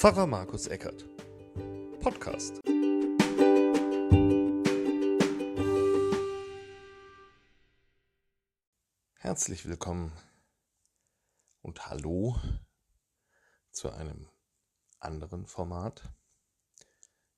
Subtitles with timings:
[0.00, 1.04] Pfarrer Markus Eckert.
[2.00, 2.58] Podcast.
[9.16, 10.10] Herzlich willkommen
[11.60, 12.40] und hallo
[13.72, 14.26] zu einem
[15.00, 16.10] anderen Format,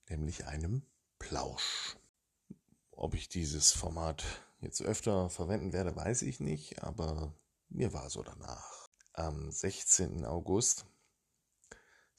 [0.08, 0.86] nämlich einem
[1.18, 1.96] Plausch.
[2.92, 4.22] Ob ich dieses Format
[4.60, 7.34] jetzt öfter verwenden werde, weiß ich nicht, aber
[7.70, 8.88] mir war so danach.
[9.14, 10.24] Am 16.
[10.24, 10.86] August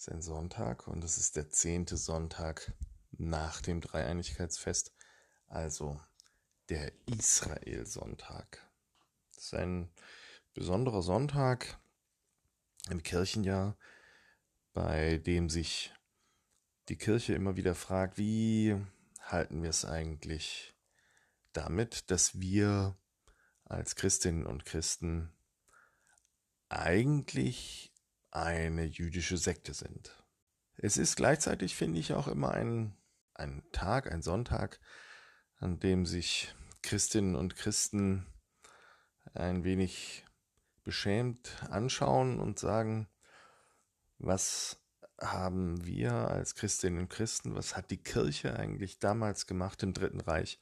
[0.08, 2.74] ist ein Sonntag und es ist der zehnte Sonntag
[3.12, 4.94] nach dem Dreieinigkeitsfest,
[5.48, 5.98] also
[6.68, 8.70] der Israel-Sonntag.
[9.34, 9.90] Das ist ein
[10.54, 11.80] besonderer Sonntag
[12.90, 13.78] im Kirchenjahr,
[14.74, 15.94] bei dem sich
[16.90, 18.76] die Kirche immer wieder fragt, wie
[19.22, 20.76] halten wir es eigentlich
[21.54, 22.98] damit, dass wir
[23.64, 25.32] als Christinnen und Christen
[26.68, 27.93] eigentlich
[28.34, 30.24] eine jüdische Sekte sind.
[30.78, 32.98] Es ist gleichzeitig, finde ich, auch immer ein,
[33.36, 34.80] ein Tag, ein Sonntag,
[35.58, 38.26] an dem sich Christinnen und Christen
[39.34, 40.26] ein wenig
[40.84, 43.08] beschämt anschauen und sagen,
[44.18, 44.82] was
[45.22, 50.20] haben wir als Christinnen und Christen, was hat die Kirche eigentlich damals gemacht im Dritten
[50.20, 50.60] Reich,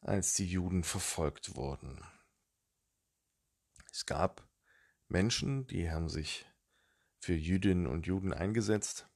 [0.00, 2.02] als die Juden verfolgt wurden?
[3.92, 4.48] Es gab
[5.08, 6.46] Menschen, die haben sich
[7.24, 9.08] für Jüdinnen und Juden eingesetzt.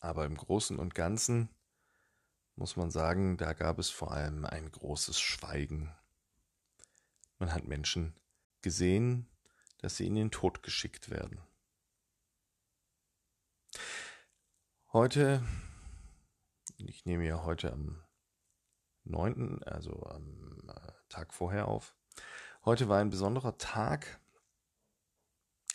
[0.00, 1.48] Aber im Großen und Ganzen
[2.56, 5.94] muss man sagen, da gab es vor allem ein großes Schweigen.
[7.38, 8.14] Man hat Menschen
[8.62, 9.30] gesehen,
[9.78, 11.40] dass sie in den Tod geschickt werden.
[14.92, 15.46] Heute,
[16.78, 18.02] ich nehme ja heute am
[19.04, 21.94] 9., also am äh, Tag vorher auf,
[22.64, 24.20] heute war ein besonderer Tag,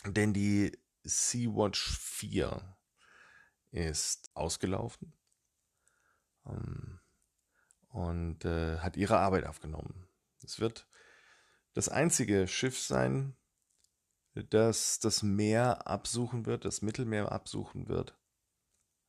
[0.04, 2.76] denn die Sea-Watch 4
[3.70, 5.12] ist ausgelaufen
[6.46, 7.00] ähm,
[7.88, 10.08] und äh, hat ihre Arbeit aufgenommen.
[10.42, 10.88] Es wird
[11.74, 13.36] das einzige Schiff sein,
[14.34, 18.18] das das Meer absuchen wird, das Mittelmeer absuchen wird,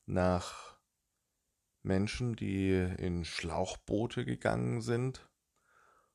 [0.06, 0.78] nach
[1.84, 5.30] Menschen, die in Schlauchboote gegangen sind,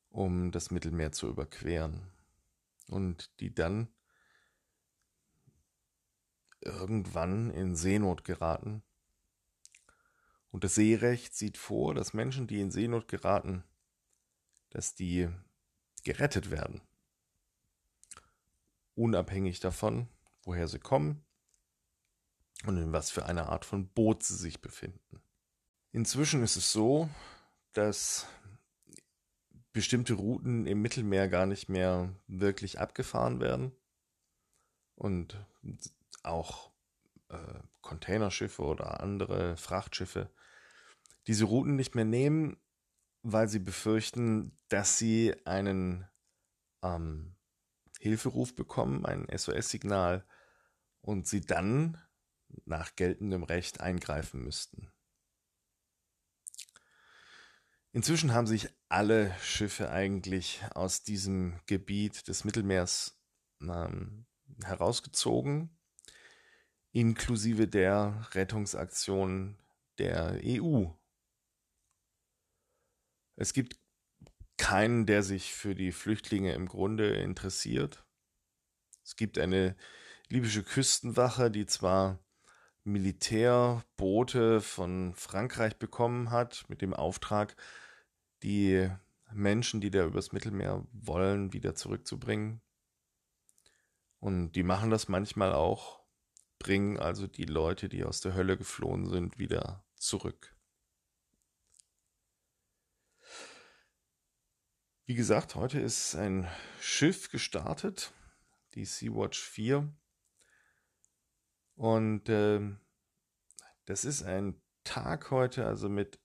[0.09, 2.11] um das Mittelmeer zu überqueren
[2.89, 3.89] und die dann
[6.65, 8.83] irgendwann in Seenot geraten.
[10.51, 13.65] Und das Seerecht sieht vor, dass Menschen, die in Seenot geraten,
[14.71, 15.29] dass die
[16.05, 16.81] gerettet werden.
[18.95, 20.09] Unabhängig davon,
[20.45, 21.25] woher sie kommen
[22.67, 25.23] und in was für einer Art von Boot sie sich befinden.
[25.93, 27.09] Inzwischen ist es so,
[27.73, 28.27] dass
[29.73, 33.73] bestimmte Routen im Mittelmeer gar nicht mehr wirklich abgefahren werden
[34.97, 35.39] und
[36.23, 36.73] auch
[37.29, 40.31] äh, Containerschiffe oder andere Frachtschiffe
[41.27, 42.57] diese Routen nicht mehr nehmen,
[43.23, 46.09] weil sie befürchten, dass sie einen
[46.83, 47.37] ähm,
[48.01, 50.27] Hilferuf bekommen, ein SOS-Signal
[51.01, 52.01] und sie dann
[52.65, 54.91] nach geltendem Recht eingreifen müssten.
[57.93, 63.21] Inzwischen haben sich alle Schiffe eigentlich aus diesem Gebiet des Mittelmeers
[63.61, 64.27] ähm,
[64.65, 65.79] herausgezogen
[66.93, 69.59] inklusive der Rettungsaktion
[69.99, 70.87] der EU.
[73.37, 73.79] Es gibt
[74.59, 78.05] keinen, der sich für die Flüchtlinge im Grunde interessiert.
[79.05, 79.75] Es gibt eine
[80.29, 82.19] libysche Küstenwache, die zwar
[82.85, 87.57] Militärboote von Frankreich bekommen hat, mit dem Auftrag,
[88.43, 88.91] die
[89.33, 92.61] Menschen, die da übers Mittelmeer wollen, wieder zurückzubringen.
[94.21, 96.02] Und die machen das manchmal auch
[96.63, 100.55] bringen also die Leute, die aus der Hölle geflohen sind, wieder zurück.
[105.05, 106.49] Wie gesagt, heute ist ein
[106.81, 108.13] Schiff gestartet,
[108.75, 109.93] die Sea-Watch 4.
[111.75, 112.61] Und äh,
[113.87, 116.21] das ist ein Tag heute, also mit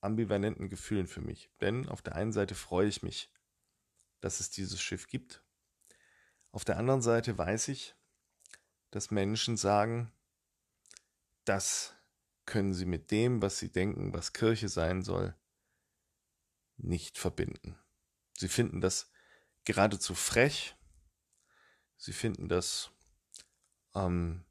[0.00, 1.50] ambivalenten Gefühlen für mich.
[1.60, 3.30] Denn auf der einen Seite freue ich mich,
[4.20, 5.44] dass es dieses Schiff gibt.
[6.50, 7.94] Auf der anderen Seite weiß ich,
[8.92, 10.12] dass Menschen sagen,
[11.44, 11.94] das
[12.44, 15.34] können sie mit dem, was sie denken, was Kirche sein soll,
[16.76, 17.78] nicht verbinden.
[18.36, 19.10] Sie finden das
[19.64, 20.76] geradezu frech.
[21.96, 22.90] Sie finden das,
[23.94, 24.44] ähm,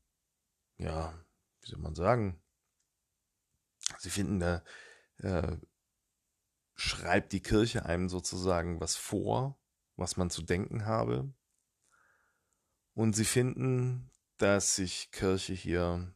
[0.77, 1.13] ja,
[1.61, 2.41] wie soll man sagen,
[3.99, 4.63] sie finden da,
[5.17, 5.57] äh,
[6.73, 9.59] schreibt die Kirche einem sozusagen was vor,
[9.97, 11.31] was man zu denken habe.
[12.93, 14.11] Und sie finden
[14.41, 16.11] dass sich Kirche hier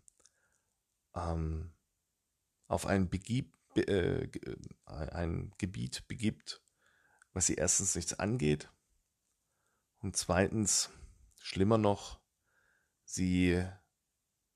[1.14, 1.72] ähm,
[2.68, 4.28] auf ein, Begieb, äh,
[4.86, 6.64] ein Gebiet begibt,
[7.34, 8.72] was sie erstens nichts angeht
[10.00, 10.90] und zweitens,
[11.40, 12.20] schlimmer noch,
[13.04, 13.64] sie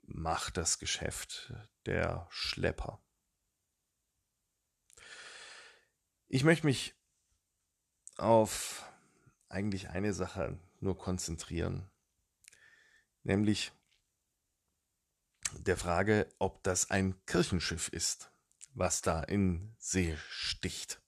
[0.02, 1.54] macht das Geschäft
[1.86, 3.04] der Schlepper.
[6.28, 6.96] Ich möchte mich
[8.18, 8.86] auf
[9.48, 11.90] eigentlich eine Sache nur konzentrieren,
[13.30, 13.72] nämlich
[15.54, 18.32] der Frage, ob das ein Kirchenschiff ist,
[18.74, 21.02] was da in See sticht.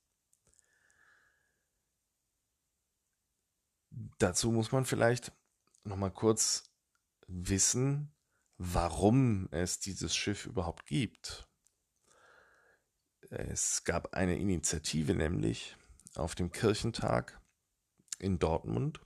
[4.19, 5.33] Dazu muss man vielleicht
[5.83, 6.71] noch mal kurz
[7.27, 8.13] wissen,
[8.57, 11.47] warum es dieses Schiff überhaupt gibt.
[13.29, 15.75] Es gab eine Initiative nämlich
[16.15, 17.41] auf dem Kirchentag
[18.19, 18.99] in Dortmund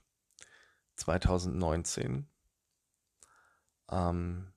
[0.96, 2.28] 2019,
[3.90, 4.52] ähm,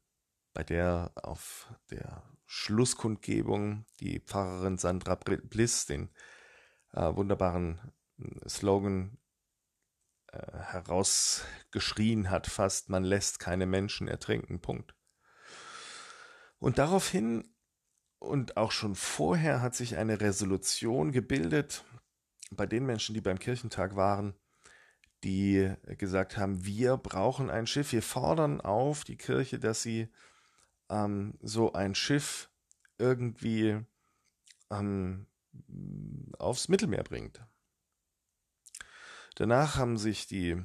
[0.53, 6.09] bei der auf der Schlusskundgebung die Pfarrerin Sandra Bliss den
[6.93, 9.17] äh, wunderbaren äh, Slogan
[10.31, 14.95] äh, herausgeschrien hat, fast, man lässt keine Menschen ertrinken, Punkt.
[16.57, 17.55] Und daraufhin
[18.19, 21.85] und auch schon vorher hat sich eine Resolution gebildet
[22.51, 24.33] bei den Menschen, die beim Kirchentag waren,
[25.23, 30.09] die gesagt haben, wir brauchen ein Schiff, wir fordern auf die Kirche, dass sie
[30.89, 32.49] ähm, so ein Schiff
[32.97, 33.79] irgendwie
[34.69, 35.27] ähm,
[36.37, 37.41] aufs Mittelmeer bringt.
[39.35, 40.61] Danach haben sich die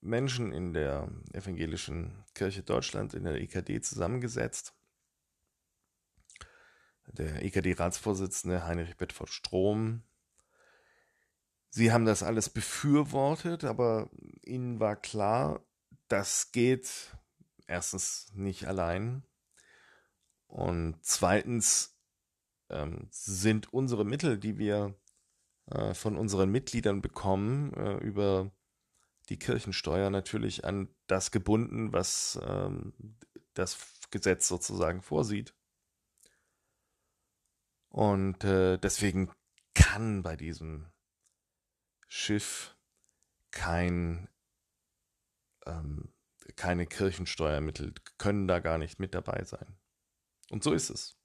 [0.00, 4.74] Menschen in der evangelischen Kirche Deutschland, in der EKD, zusammengesetzt.
[7.08, 10.02] Der EKD-Ratsvorsitzende Heinrich Bedford Strom.
[11.76, 14.08] Sie haben das alles befürwortet, aber
[14.46, 15.62] ihnen war klar,
[16.08, 17.14] das geht
[17.66, 19.24] erstens nicht allein.
[20.46, 22.00] Und zweitens
[22.70, 24.98] ähm, sind unsere Mittel, die wir
[25.66, 28.50] äh, von unseren Mitgliedern bekommen, äh, über
[29.28, 33.18] die Kirchensteuer natürlich an das gebunden, was ähm,
[33.52, 33.76] das
[34.10, 35.54] Gesetz sozusagen vorsieht.
[37.90, 39.30] Und äh, deswegen
[39.74, 40.90] kann bei diesem
[42.06, 42.76] Schiff
[43.50, 44.28] kein,
[45.64, 46.12] ähm,
[46.56, 49.76] keine Kirchensteuermittel, können da gar nicht mit dabei sein.
[50.50, 51.16] Und so ist es.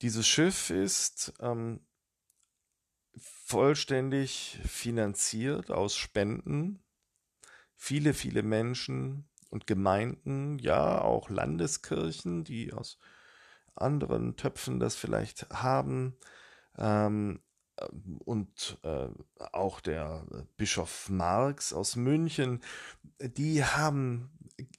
[0.00, 1.80] Dieses Schiff ist ähm,
[3.16, 6.82] vollständig finanziert aus Spenden.
[7.74, 12.98] Viele, viele Menschen und Gemeinden, ja, auch Landeskirchen, die aus
[13.74, 16.16] anderen Töpfen das vielleicht haben.
[16.76, 17.40] Ähm,
[18.24, 19.08] und äh,
[19.52, 20.26] auch der
[20.56, 22.60] Bischof Marx aus München,
[23.20, 24.30] die haben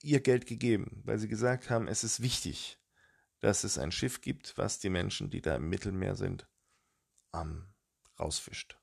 [0.02, 2.78] ihr Geld gegeben, weil sie gesagt haben, es ist wichtig,
[3.40, 6.48] dass es ein Schiff gibt, was die Menschen, die da im Mittelmeer sind,
[7.34, 7.74] ähm,
[8.20, 8.78] rausfischt.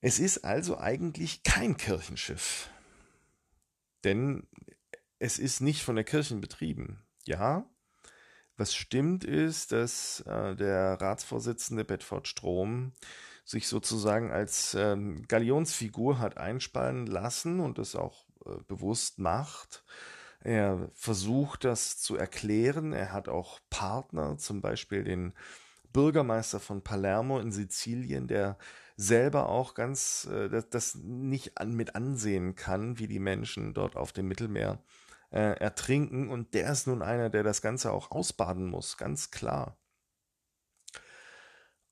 [0.00, 2.70] Es ist also eigentlich kein Kirchenschiff,
[4.04, 4.46] denn
[5.18, 7.02] es ist nicht von der Kirche betrieben.
[7.24, 7.66] Ja,
[8.56, 12.92] was stimmt ist, dass äh, der Ratsvorsitzende Bedford Strom
[13.44, 19.84] sich sozusagen als ähm, Galionsfigur hat einspannen lassen und das auch äh, bewusst macht.
[20.40, 22.92] Er versucht das zu erklären.
[22.92, 25.32] Er hat auch Partner, zum Beispiel den
[25.92, 28.58] Bürgermeister von Palermo in Sizilien, der
[28.96, 33.96] selber auch ganz äh, das, das, nicht an, mit ansehen kann, wie die Menschen dort
[33.96, 34.78] auf dem Mittelmeer
[35.34, 36.30] äh, ertrinken.
[36.30, 39.76] Und der ist nun einer, der das Ganze auch ausbaden muss, ganz klar.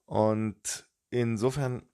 [0.05, 1.89] Und insofern,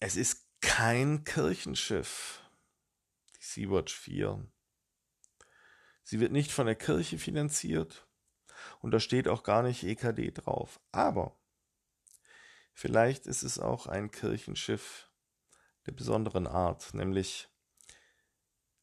[0.00, 2.42] es ist kein Kirchenschiff,
[3.36, 4.44] die Sea-Watch 4.
[6.02, 8.08] Sie wird nicht von der Kirche finanziert
[8.80, 10.80] und da steht auch gar nicht EKD drauf.
[10.90, 11.38] Aber
[12.72, 15.10] vielleicht ist es auch ein Kirchenschiff
[15.86, 17.48] der besonderen Art, nämlich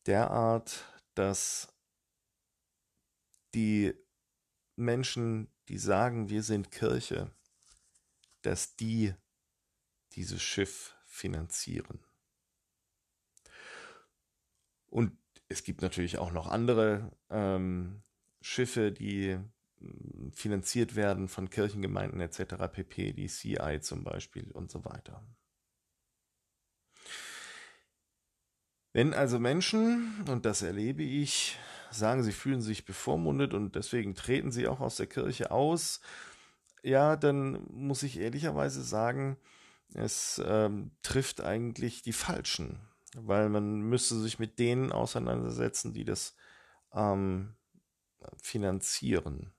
[0.05, 0.85] der Art,
[1.19, 1.67] dass
[3.53, 3.93] die
[4.77, 7.29] Menschen, die sagen, wir sind Kirche,
[8.41, 9.13] dass die
[10.13, 11.99] dieses Schiff finanzieren.
[14.87, 15.11] Und
[15.49, 18.01] es gibt natürlich auch noch andere ähm,
[18.39, 19.37] Schiffe, die
[20.31, 22.71] finanziert werden von Kirchengemeinden etc.
[22.71, 25.21] pp, die CI zum Beispiel und so weiter.
[28.91, 31.57] Wenn also Menschen, und das erlebe ich,
[31.91, 36.01] sagen, sie fühlen sich bevormundet und deswegen treten sie auch aus der Kirche aus,
[36.81, 39.37] ja, dann muss ich ehrlicherweise sagen,
[39.93, 42.79] es ähm, trifft eigentlich die Falschen,
[43.15, 46.35] weil man müsste sich mit denen auseinandersetzen, die das
[46.93, 47.55] ähm,
[48.41, 49.51] finanzieren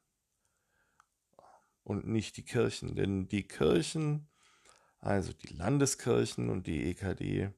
[1.82, 2.94] und nicht die Kirchen.
[2.94, 4.28] Denn die Kirchen,
[5.00, 7.52] also die Landeskirchen und die EKD,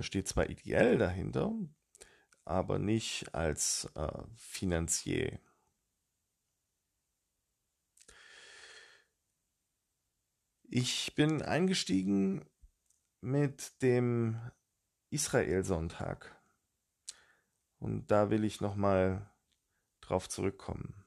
[0.00, 1.52] steht zwar ideell dahinter,
[2.44, 5.40] aber nicht als äh, Finanzier.
[10.62, 12.48] Ich bin eingestiegen
[13.20, 14.40] mit dem
[15.10, 16.40] Israel-Sonntag.
[17.78, 19.28] Und da will ich nochmal
[20.00, 21.04] drauf zurückkommen.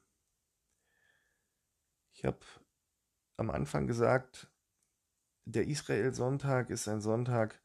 [2.12, 2.44] Ich habe
[3.36, 4.52] am Anfang gesagt,
[5.46, 7.63] der Israel-Sonntag ist ein Sonntag,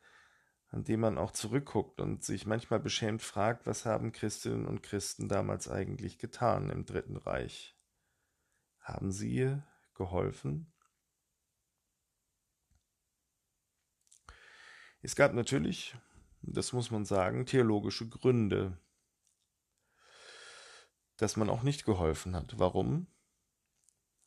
[0.71, 5.27] an dem man auch zurückguckt und sich manchmal beschämt fragt, was haben Christinnen und Christen
[5.27, 7.75] damals eigentlich getan im Dritten Reich?
[8.79, 9.57] Haben sie
[9.95, 10.71] geholfen?
[15.01, 15.97] Es gab natürlich,
[16.41, 18.77] das muss man sagen, theologische Gründe,
[21.17, 22.59] dass man auch nicht geholfen hat.
[22.59, 23.07] Warum?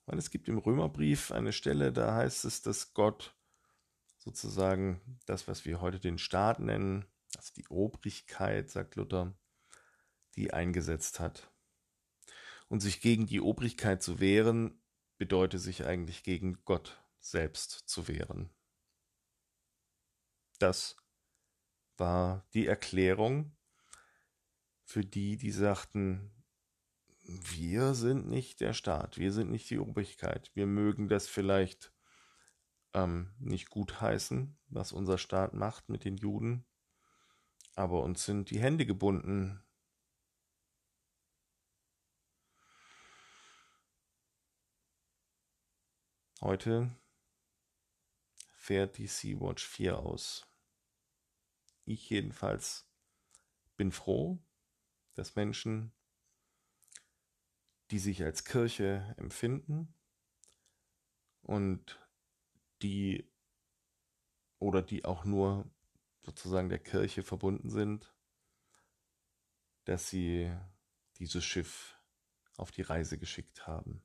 [0.07, 3.37] Weil es gibt im Römerbrief eine Stelle, da heißt es, dass Gott
[4.23, 7.05] sozusagen das, was wir heute den Staat nennen,
[7.37, 9.35] also die Obrigkeit, sagt Luther,
[10.37, 11.51] die eingesetzt hat.
[12.69, 14.81] Und sich gegen die Obrigkeit zu wehren,
[15.19, 18.51] bedeutet sich eigentlich gegen Gott selbst zu wehren.
[20.59, 20.97] Das
[21.97, 23.57] war die Erklärung
[24.85, 26.31] für die, die sagten,
[27.25, 30.51] wir sind nicht der Staat, wir sind nicht die Obrigkeit.
[30.55, 31.93] Wir mögen das vielleicht
[32.95, 36.65] ähm, nicht gutheißen, was unser Staat macht mit den Juden,
[37.75, 39.63] aber uns sind die Hände gebunden.
[46.41, 46.91] Heute
[48.57, 50.47] fährt die Sea-Watch 4 aus.
[51.85, 52.89] Ich jedenfalls
[53.77, 54.39] bin froh,
[55.15, 55.93] dass Menschen,
[57.91, 59.95] die sich als Kirche empfinden
[61.43, 62.02] und
[62.83, 63.31] die
[64.59, 65.71] oder die auch nur
[66.23, 68.15] sozusagen der Kirche verbunden sind,
[69.85, 70.53] dass sie
[71.19, 71.99] dieses Schiff
[72.57, 74.05] auf die Reise geschickt haben.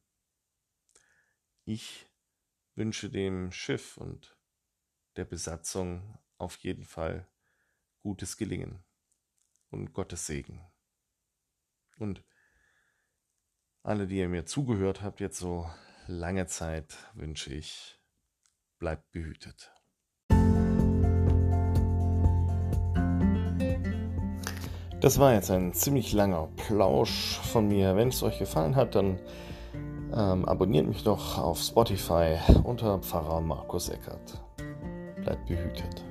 [1.66, 2.08] Ich
[2.76, 4.38] wünsche dem Schiff und
[5.16, 7.28] der Besatzung auf jeden Fall
[8.00, 8.84] gutes Gelingen
[9.70, 10.66] und Gottes Segen.
[11.98, 12.24] Und
[13.84, 15.70] alle, die ihr mir zugehört habt, jetzt so
[16.08, 18.00] lange Zeit, wünsche ich,
[18.80, 19.72] bleibt behütet.
[25.00, 27.96] Das war jetzt ein ziemlich langer Plausch von mir.
[27.96, 29.20] Wenn es euch gefallen hat, dann
[30.12, 34.42] ähm, abonniert mich doch auf Spotify unter Pfarrer Markus Eckert.
[35.22, 36.07] Bleibt behütet.